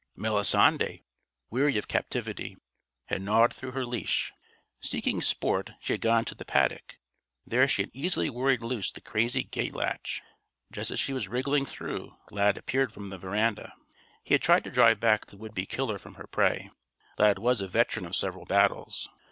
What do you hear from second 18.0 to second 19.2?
of several battles.